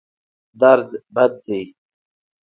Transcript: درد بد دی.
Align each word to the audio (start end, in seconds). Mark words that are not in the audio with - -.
درد 0.61 0.89
بد 1.15 1.31
دی. 1.45 1.61